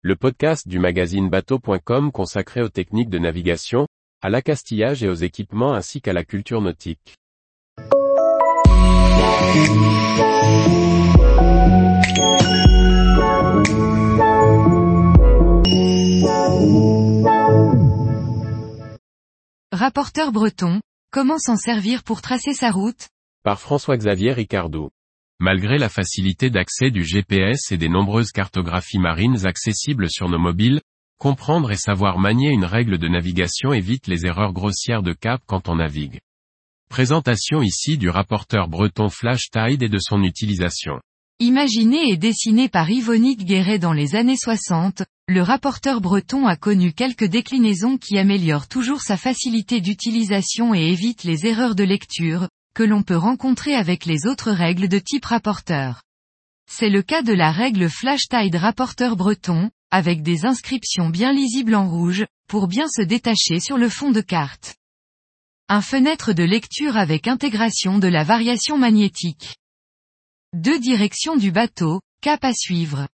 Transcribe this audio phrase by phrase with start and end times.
[0.00, 3.88] le podcast du magazine bateau.com consacré aux techniques de navigation,
[4.22, 7.16] à l'accastillage et aux équipements ainsi qu'à la culture nautique.
[19.72, 20.80] Rapporteur breton,
[21.10, 23.08] comment s'en servir pour tracer sa route?
[23.42, 24.90] Par François-Xavier Ricardou.
[25.40, 30.80] Malgré la facilité d'accès du GPS et des nombreuses cartographies marines accessibles sur nos mobiles,
[31.16, 35.68] comprendre et savoir manier une règle de navigation évite les erreurs grossières de cap quand
[35.68, 36.18] on navigue.
[36.90, 41.00] Présentation ici du rapporteur breton Flash Tide et de son utilisation.
[41.38, 46.92] Imaginé et dessiné par Yvonique Guéret dans les années 60, le rapporteur breton a connu
[46.92, 52.84] quelques déclinaisons qui améliorent toujours sa facilité d'utilisation et évitent les erreurs de lecture, que
[52.84, 56.04] l'on peut rencontrer avec les autres règles de type rapporteur.
[56.70, 61.74] C'est le cas de la règle Flash Tide rapporteur breton, avec des inscriptions bien lisibles
[61.74, 64.76] en rouge, pour bien se détacher sur le fond de carte.
[65.68, 69.56] Un fenêtre de lecture avec intégration de la variation magnétique.
[70.52, 73.08] Deux directions du bateau, cap à suivre.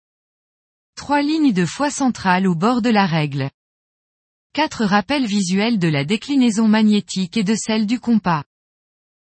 [0.97, 3.49] Trois lignes de foi centrale au bord de la règle.
[4.51, 8.43] Quatre rappels visuels de la déclinaison magnétique et de celle du compas.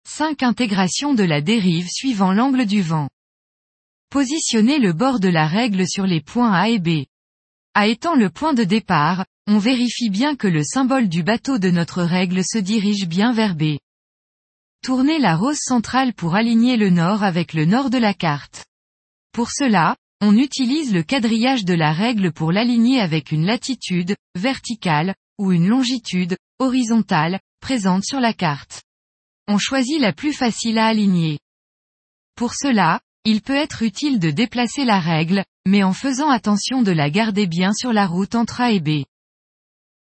[0.09, 3.09] 5 Intégration de la dérive suivant l'angle du vent.
[4.09, 7.07] Positionnez le bord de la règle sur les points A et B.
[7.75, 11.71] A étant le point de départ, on vérifie bien que le symbole du bateau de
[11.71, 13.79] notre règle se dirige bien vers B.
[14.81, 18.65] Tournez la rose centrale pour aligner le nord avec le nord de la carte.
[19.33, 25.17] Pour cela, on utilise le quadrillage de la règle pour l'aligner avec une latitude, verticale,
[25.37, 28.86] ou une longitude, horizontale, présente sur la carte
[29.49, 31.39] on choisit la plus facile à aligner.
[32.37, 36.93] Pour cela, il peut être utile de déplacer la règle, mais en faisant attention de
[36.93, 39.05] la garder bien sur la route entre A et B.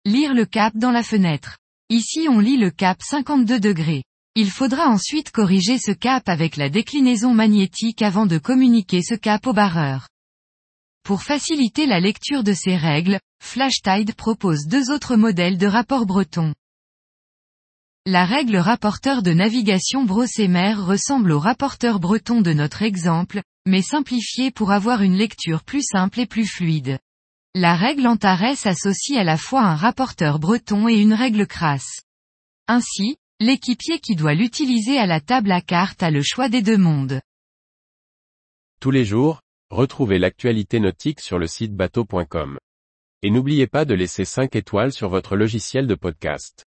[0.04, 1.58] Lire le cap dans la fenêtre.
[1.88, 4.04] Ici on lit le cap 52 degrés.
[4.34, 9.46] Il faudra ensuite corriger ce cap avec la déclinaison magnétique avant de communiquer ce cap
[9.46, 10.08] au barreur.
[11.04, 16.52] Pour faciliter la lecture de ces règles, FlashTide propose deux autres modèles de rapport breton.
[18.08, 24.52] La règle rapporteur de navigation Brossémer ressemble au rapporteur breton de notre exemple, mais simplifié
[24.52, 27.00] pour avoir une lecture plus simple et plus fluide.
[27.56, 32.02] La règle Antares associe à la fois un rapporteur breton et une règle crasse.
[32.68, 36.78] Ainsi, l'équipier qui doit l'utiliser à la table à cartes a le choix des deux
[36.78, 37.20] mondes.
[38.78, 39.40] Tous les jours,
[39.70, 42.56] retrouvez l'actualité nautique sur le site bateau.com.
[43.22, 46.65] Et n'oubliez pas de laisser 5 étoiles sur votre logiciel de podcast.